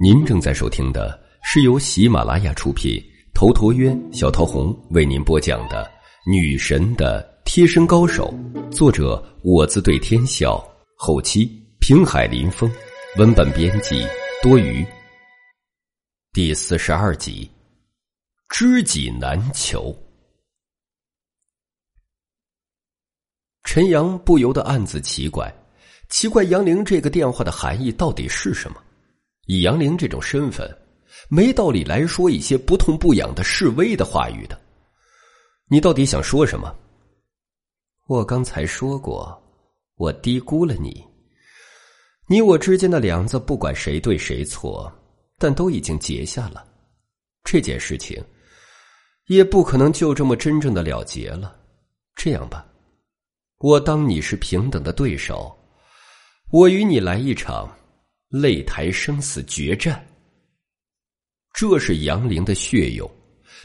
[0.00, 3.02] 您正在收听的是由喜马拉雅出品、
[3.34, 5.84] 头陀渊、小桃红为您播讲的
[6.30, 8.32] 《女神的贴身高手》，
[8.70, 10.64] 作者我自对天笑，
[10.96, 11.50] 后期
[11.80, 12.70] 平海林风，
[13.16, 14.06] 文本编辑
[14.42, 14.84] 多余。
[16.32, 17.50] 第四十二集，
[18.48, 19.96] 知己难求。
[23.64, 25.52] 陈阳不由得暗自奇怪，
[26.08, 28.82] 奇怪杨玲这个电话的含义到底是什么？
[29.48, 30.70] 以杨玲这种身份，
[31.30, 34.60] 没道理来说一些不痛不痒的示威的话语的。
[35.68, 36.74] 你到底想说什么？
[38.08, 39.42] 我刚才说过，
[39.96, 41.02] 我低估了你。
[42.26, 44.92] 你我之间的梁子，不管谁对谁错，
[45.38, 46.62] 但都已经结下了。
[47.42, 48.22] 这件事情，
[49.28, 51.56] 也不可能就这么真正的了结了。
[52.14, 52.66] 这样吧，
[53.60, 55.56] 我当你是平等的对手，
[56.50, 57.66] 我与你来一场。
[58.30, 60.06] 擂台生死决战，
[61.54, 63.10] 这是杨凌的血勇。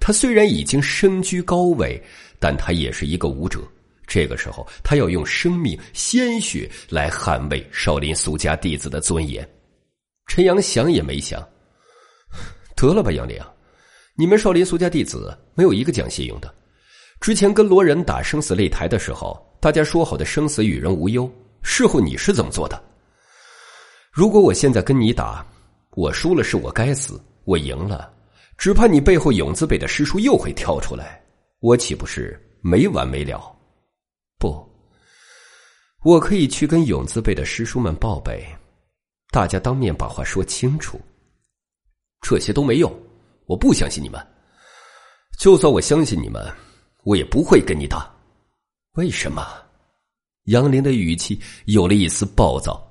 [0.00, 2.02] 他虽然已经身居高位，
[2.40, 3.60] 但他也是一个武者。
[4.04, 9.48] 这个时候，他要用生命、鲜血来捍卫少林俗家弟子的尊严。
[10.26, 11.40] 陈阳想也没想，
[12.74, 13.40] 得了吧，杨凌，
[14.16, 16.52] 你们少林俗家弟子没有一个讲信用的。
[17.20, 21.30] 之前跟罗仁打生死擂台的时候，大家说好的生死与人无忧，
[21.62, 22.87] 事后你是怎么做的？
[24.18, 25.46] 如果我现在跟你打，
[25.90, 28.12] 我输了是我该死，我赢了，
[28.56, 31.22] 只怕你背后永字辈的师叔又会跳出来，
[31.60, 33.56] 我岂不是没完没了？
[34.36, 34.68] 不，
[36.02, 38.44] 我可以去跟永字辈的师叔们报备，
[39.30, 41.00] 大家当面把话说清楚。
[42.20, 42.92] 这些都没用，
[43.46, 44.20] 我不相信你们。
[45.38, 46.44] 就算我相信你们，
[47.04, 48.12] 我也不会跟你打。
[48.94, 49.46] 为什么？
[50.46, 52.84] 杨林的语气有了一丝暴躁。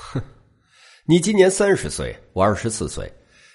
[0.00, 0.22] 哼，
[1.06, 3.12] 你今年三十岁，我二十四岁，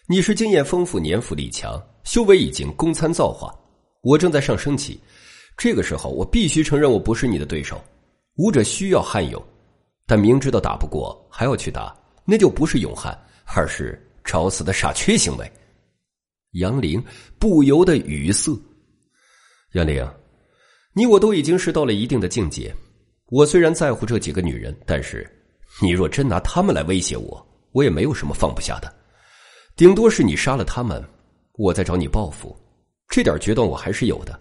[0.08, 3.54] 你是经验丰富、年富力强，修为已经功参造化，
[4.02, 5.00] 我正在上升期。
[5.58, 7.84] 这个时候，我必须承认我不是你的对手。
[8.36, 9.42] 武者需要悍勇，
[10.06, 15.52] 但明知道打不过还要去打，那就不是勇悍，而是找死的傻缺行为。
[16.52, 17.04] 杨凌
[17.40, 18.52] 不由得语塞。
[19.72, 20.06] 杨凌，
[20.94, 22.74] 你我都已经是到了一定的境界，
[23.28, 25.26] 我虽然在乎这几个女人，但是。
[25.82, 28.94] 你若真拿他们来威胁我，我也没有什么放不下的，
[29.76, 31.04] 顶多是你杀了他们，
[31.54, 32.56] 我再找你报复，
[33.10, 34.40] 这点决断我还是有的。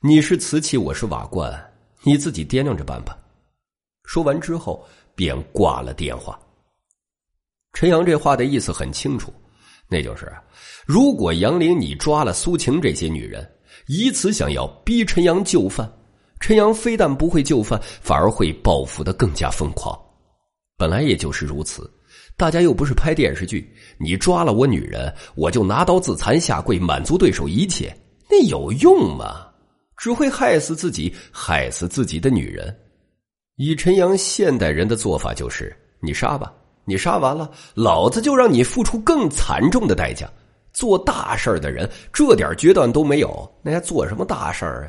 [0.00, 1.52] 你是瓷器，我是瓦罐，
[2.02, 3.18] 你自己掂量着办吧。
[4.04, 6.38] 说完之后，便挂了电话。
[7.74, 9.32] 陈阳这话的意思很清楚，
[9.88, 10.32] 那就是
[10.86, 13.46] 如果杨林你抓了苏晴这些女人，
[13.86, 15.90] 以此想要逼陈阳就范，
[16.40, 19.98] 陈阳非但不会就范，反而会报复的更加疯狂。
[20.84, 21.90] 本来也就是如此，
[22.36, 27.90] 大家又不是拍电视剧，你抓了我女人，我就拿刀自残下跪，满足对手一切，
[28.28, 29.46] 那有用吗？
[29.96, 32.76] 只会害死自己，害死自己的女人。
[33.56, 36.52] 以陈阳现代人的做法就是：你杀吧，
[36.84, 40.30] 你杀完了，老子就让你付出更惨重的代价。
[40.74, 44.84] 做大事的人，这点决断都没有，那还做什么大事啊？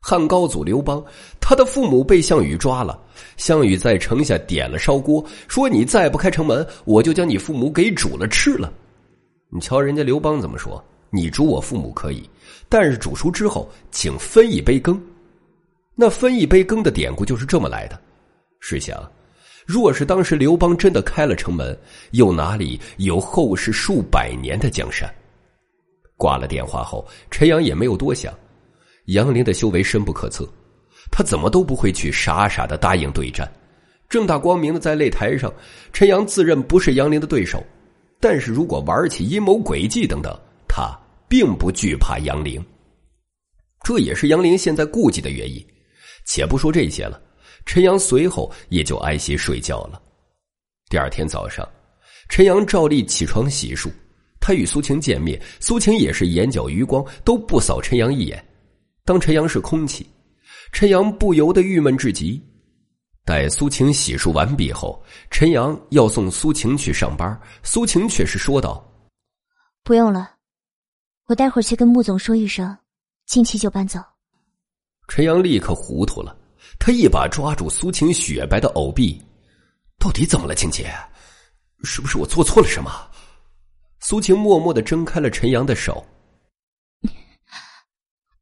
[0.00, 1.04] 汉高祖刘邦，
[1.40, 2.98] 他的父母被项羽抓了。
[3.36, 8.72] 项羽在城下点了烧锅，说：“你再不开城门，我就将你父母给煮了吃了。”
[9.52, 12.28] 你瞧人家刘邦怎么说：“你煮我父母可以，
[12.68, 15.00] 但是煮熟之后，请分一杯羹。”
[15.94, 18.00] 那分一杯羹的典故就是这么来的。
[18.58, 18.98] 试想，
[19.66, 21.78] 若是当时刘邦真的开了城门，
[22.12, 25.12] 又哪里有后世数百年的江山？
[26.16, 28.32] 挂了电话后，陈阳也没有多想。
[29.10, 30.48] 杨凌的修为深不可测，
[31.10, 33.50] 他怎么都不会去傻傻的答应对战。
[34.08, 35.52] 正大光明的在擂台上，
[35.92, 37.64] 陈阳自认不是杨凌的对手，
[38.20, 40.36] 但是如果玩起阴谋诡计等等，
[40.68, 40.96] 他
[41.28, 42.64] 并不惧怕杨凌。
[43.82, 45.64] 这也是杨凌现在顾忌的原因。
[46.26, 47.20] 且不说这些了，
[47.66, 50.00] 陈阳随后也就安心睡觉了。
[50.88, 51.68] 第二天早上，
[52.28, 53.90] 陈阳照例起床洗漱，
[54.38, 58.44] 他与苏晴见面，苏晴也是眼角余光都不扫陈阳一眼。
[59.10, 60.08] 当陈阳是空气，
[60.70, 62.40] 陈阳不由得郁闷至极。
[63.24, 65.02] 待苏晴洗漱完毕后，
[65.32, 68.88] 陈阳要送苏晴去上班，苏晴却是说道
[69.82, 70.30] ：“不用了，
[71.26, 72.78] 我待会儿去跟穆总说一声，
[73.26, 73.98] 近期就搬走。”
[75.10, 76.38] 陈阳立刻糊涂了，
[76.78, 79.20] 他一把抓住苏晴雪白的藕臂
[79.98, 80.88] ：“到底怎么了，晴姐？
[81.82, 82.92] 是不是我做错了什么？”
[83.98, 86.06] 苏晴默默的挣开了陈阳的手。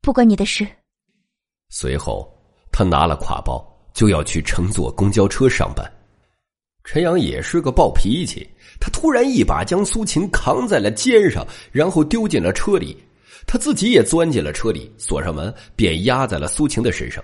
[0.08, 0.66] 不关你的事。
[1.68, 2.26] 随后，
[2.72, 3.62] 他拿了挎包，
[3.92, 5.86] 就要去乘坐公交车上班。
[6.82, 8.48] 陈阳也是个暴脾气，
[8.80, 12.96] 他突然一把将苏晴扛在了肩上，然后丢进了车里，
[13.46, 17.22] 他自己也钻进了车里，锁上门，便压在了苏晴的身上。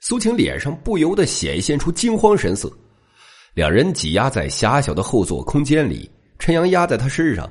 [0.00, 2.70] 苏晴脸上不由得显现出惊慌神色。
[3.54, 7.48] 两人挤压在狭小的后座空间里，陈阳压在他身上，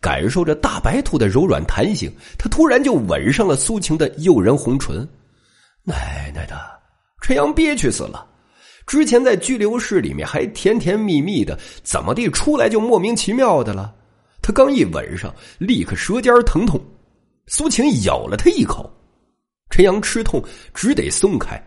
[0.00, 5.08] 感受着大白兔的柔软弹性，他突然就吻上了苏晴的诱人红唇。
[5.84, 6.60] 奶奶的，
[7.22, 8.26] 陈阳憋屈死了。
[8.84, 13.94] 之前在拘留室里面还甜甜蜜蜜的，怎么地出来就莫名其妙的了？
[14.42, 16.78] 他刚一吻上，立刻舌尖疼痛。
[17.46, 18.92] 苏晴咬了他一口，
[19.70, 20.42] 陈阳吃痛，
[20.74, 21.60] 只得松开。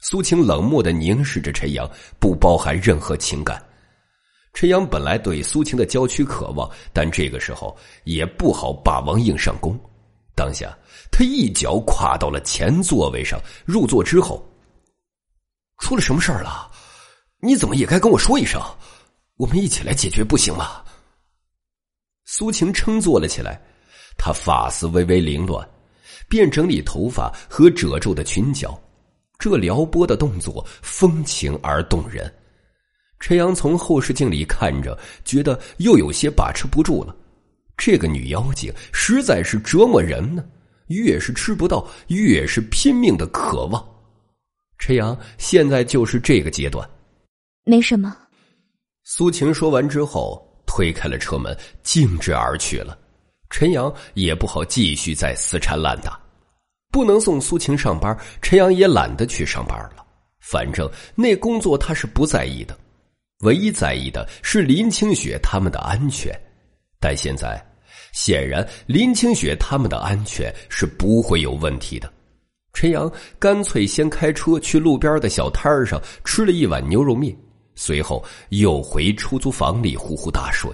[0.00, 1.90] 苏晴冷漠的凝视着陈阳，
[2.20, 3.60] 不包含任何情感。
[4.56, 9.78] 陈阳本来对苏晴的娇躯渴望，但这个时候也不好霸王硬上弓。
[10.34, 10.74] 当下，
[11.12, 14.42] 他一脚跨到了前座位上，入座之后。
[15.76, 16.70] 出了什么事儿了？
[17.42, 18.58] 你怎么也该跟我说一声，
[19.36, 20.82] 我们一起来解决，不行吗？
[22.24, 23.60] 苏晴撑坐了起来，
[24.16, 25.68] 她发丝微微凌乱，
[26.30, 28.80] 便整理头发和褶皱的裙角，
[29.38, 32.34] 这撩拨的动作风情而动人。
[33.18, 37.14] 陈阳从后视镜里看着，觉得又有些把持不住了。
[37.76, 40.44] 这个女妖精实在是折磨人呢，
[40.88, 43.84] 越是吃不到，越是拼命的渴望。
[44.78, 46.88] 陈阳现在就是这个阶段，
[47.64, 48.16] 没什么。
[49.04, 52.96] 苏晴说完之后，推开了车门，径直而去了。
[53.48, 56.20] 陈阳也不好继续再死缠烂打，
[56.90, 60.04] 不能送苏晴上班，陈阳也懒得去上班了。
[60.40, 62.76] 反正那工作他是不在意的，
[63.40, 66.32] 唯一在意的是林清雪他们的安全。
[66.98, 67.62] 但现在，
[68.12, 72.12] 显然林清雪他们的安全是不会有问题的。
[72.72, 77.34] 陈阳干脆先开车去路边的小摊上吃了一碗牛肉面，
[77.74, 80.70] 随后又回出租房里呼呼大睡。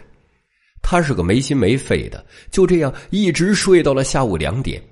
[0.83, 4.83] 他是个没心没肺的，就这样一直睡到了下午两点。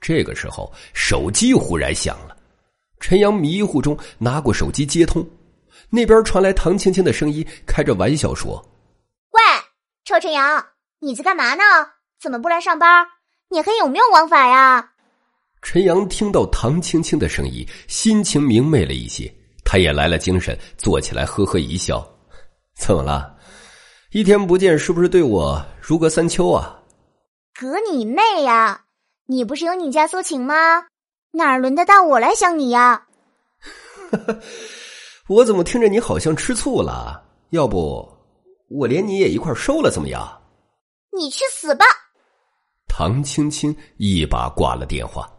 [0.00, 2.36] 这个时候，手机忽然响了。
[3.00, 5.26] 陈阳迷糊中拿过手机接通，
[5.94, 8.60] 那边传来唐青青的声音，开着玩笑说
[9.30, 9.40] ：“喂，
[10.04, 10.66] 臭陈阳，
[10.98, 11.62] 你在干嘛呢？
[12.20, 13.06] 怎么不来上班？
[13.48, 14.90] 你还有没有王法呀？”
[15.62, 19.32] 陈阳听到唐青青的声音，心情明媚了一些，
[19.64, 22.04] 他也来了精神，坐起来呵呵一笑
[22.76, 23.36] ：“怎么了？
[24.10, 26.80] 一天不见，是不是对我如隔三秋啊
[27.54, 28.82] ？”“隔你妹呀！
[29.26, 30.86] 你不是有你家苏晴吗？
[31.30, 33.06] 哪轮得到我来想你呀
[35.28, 37.22] ？”“我怎么听着你好像吃醋了？
[37.50, 38.10] 要不
[38.68, 40.42] 我连你也一块收了，怎么样
[41.16, 41.84] ？”“你去死吧！”
[42.88, 45.30] 唐青青一把挂了电话。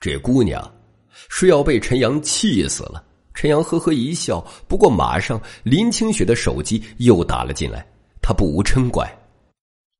[0.00, 0.62] 这姑娘
[1.28, 3.04] 是要被陈阳气死了。
[3.34, 7.84] 陈阳呵呵一笑，不过马上林清雪的手机又打了进来，
[8.22, 9.10] 他不无嗔怪：“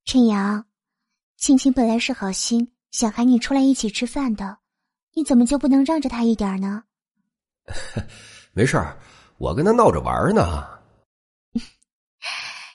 [0.07, 0.65] 陈阳，
[1.37, 4.59] 青青本来是好心想喊你出来一起吃饭的，
[5.15, 6.85] 你怎么就不能让着她一点呢
[8.57, 8.97] ？”“没事儿，
[9.39, 10.65] 我跟他闹着玩呢。”“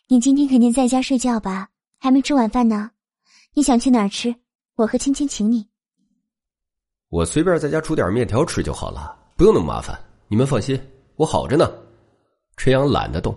[0.08, 1.70] 你今天肯定在家睡觉吧？
[1.98, 2.92] 还没吃晚饭呢。
[3.54, 4.36] 你想去哪儿吃？
[4.76, 5.66] 我和青青请你。”
[7.08, 9.98] 我随便在家煮点面条吃就好了，不用那么麻烦。
[10.28, 10.80] 你们放心，
[11.16, 11.72] 我好着呢。
[12.58, 13.34] 陈阳懒得动，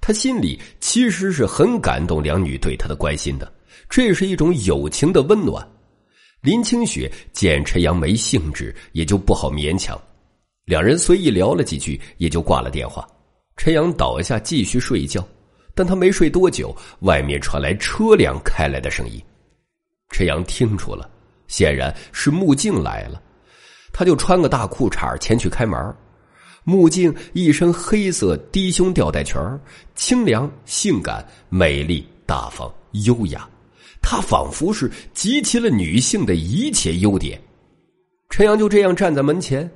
[0.00, 3.52] 他心里其实是很感动两女对他的关心的，
[3.90, 5.64] 这是一种友情的温暖。
[6.40, 10.00] 林清雪见陈阳没兴致，也就不好勉强。
[10.64, 13.06] 两人随意聊了几句，也就挂了电话。
[13.56, 15.26] 陈阳倒下继续睡觉，
[15.74, 19.22] 但他没睡多久，外面传来车辆开来的声音。
[20.10, 21.10] 陈阳听出了。
[21.46, 23.20] 显然是穆静来了，
[23.92, 25.94] 他就穿个大裤衩前去开门。
[26.64, 29.38] 穆静一身黑色低胸吊带裙
[29.94, 32.72] 清凉、性感、美丽、大方、
[33.04, 33.46] 优雅，
[34.00, 37.38] 她仿佛是集齐了女性的一切优点。
[38.30, 39.70] 陈阳就这样站在门前，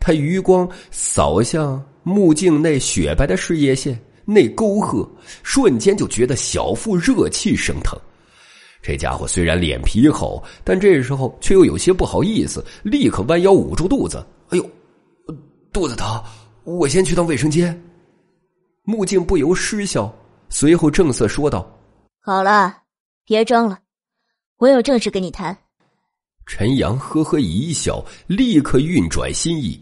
[0.00, 5.08] 他余光扫向目镜内雪白的事业线，那沟壑，
[5.42, 7.96] 瞬间就觉得小腹热气升腾。
[8.82, 14.26] 这家伙虽然脸皮厚，但这时候却又有些不好意思，立刻弯腰捂住肚子。
[14.48, 14.70] 哎呦，
[15.70, 16.20] 肚子疼，
[16.64, 17.78] 我先去趟卫生间。
[18.84, 20.10] 目镜不由失笑，
[20.48, 21.70] 随后正色说道
[22.24, 22.74] ：“好了，
[23.26, 23.78] 别装了，
[24.56, 25.56] 我有正事跟你谈。”
[26.46, 29.78] 陈阳呵呵一笑，立刻运转心意，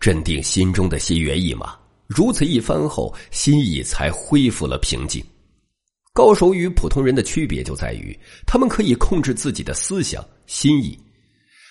[0.00, 1.74] 镇定心中的心猿意马。
[2.06, 5.24] 如此一番后，心意才恢复了平静。
[6.14, 10.98] 高手与普通人的区别就在于，他们可以控制自己的思想、心意。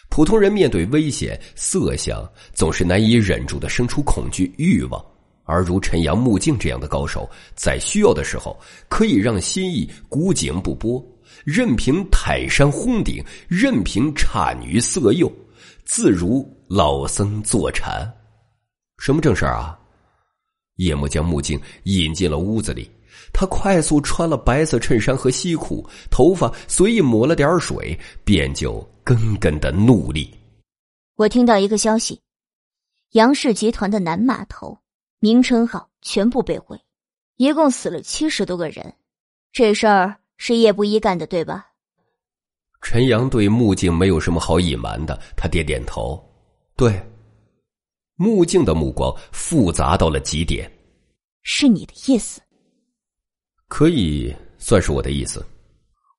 [0.10, 5.04] 普通人面对危险、色相，总是难以忍住的生出恐惧、欲望；
[5.44, 8.58] 而如陈阳、穆静这样的高手，在需要的时候，
[8.88, 11.06] 可以让心意孤井不波，
[11.44, 15.30] 任凭泰山轰顶，任凭差女色诱，
[15.84, 18.12] 自如老僧坐禅。
[18.98, 19.80] 什么正事儿啊？
[20.76, 22.90] 叶幕将木镜引进了屋子里，
[23.34, 30.32] 他快速穿了白色衬衫和西裤，头发随意抹了点水，便就根根的怒立。
[31.16, 32.22] 我听到一个消息，
[33.14, 34.78] 杨氏集团的南码头、
[35.20, 36.80] 名称号全部被毁，
[37.38, 38.94] 一共死了七十多个人。
[39.52, 41.66] 这事儿是叶不一干的，对吧？
[42.82, 46.24] 陈阳对木镜没有什么好隐瞒的，他点点头，
[46.78, 47.04] 对。
[48.16, 50.72] 穆静的目光复杂到了极点。
[51.44, 52.42] 是你的意思？
[53.68, 55.46] 可以算是我的意思。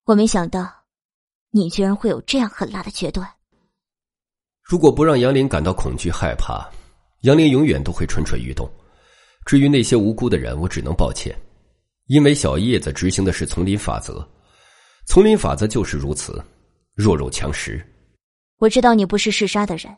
[0.05, 0.71] 我没想到，
[1.51, 3.29] 你居然会有这样狠辣的决断。
[4.63, 6.69] 如果不让杨林感到恐惧害怕，
[7.23, 8.69] 杨林永远都会蠢蠢欲动。
[9.45, 11.35] 至于那些无辜的人，我只能抱歉，
[12.07, 14.27] 因为小叶子执行的是丛林法则，
[15.07, 16.43] 丛林法则就是如此，
[16.95, 17.85] 弱肉强食。
[18.59, 19.97] 我知道你不是嗜杀的人。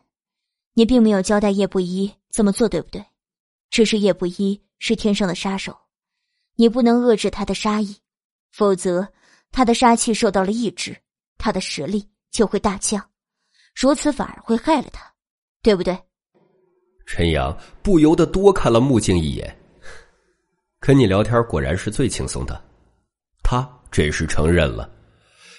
[0.75, 3.05] 你并没有交代叶不一这么做，对不对？
[3.71, 5.77] 只是叶不一是天生的杀手，
[6.57, 7.97] 你不能遏制他的杀意，
[8.51, 9.07] 否则
[9.53, 10.97] 他的杀气受到了抑制，
[11.39, 13.05] 他的实力就会大降，
[13.75, 15.13] 如此反而会害了他，
[15.63, 15.97] 对不对？
[17.07, 19.57] 陈阳不由得多看了穆静一眼，
[20.79, 22.61] 跟你聊天果然是最轻松的，
[23.43, 24.89] 他这是承认了。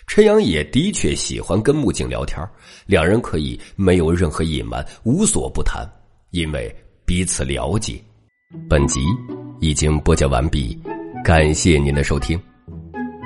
[0.08, 2.46] 陈阳也的确喜欢跟穆静聊天，
[2.86, 5.88] 两人可以没有任何隐瞒，无所不谈，
[6.31, 6.74] 因为
[7.05, 8.01] 彼此了解。
[8.70, 9.00] 本集
[9.62, 10.77] 已经播讲完毕，
[11.24, 12.39] 感谢您的收听。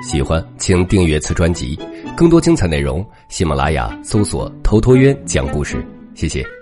[0.02, 1.76] 喜欢请订阅此专辑，
[2.16, 5.84] 更多精彩内容，喜马拉雅搜索“头陀渊讲故事”。
[6.14, 6.55] 谢谢。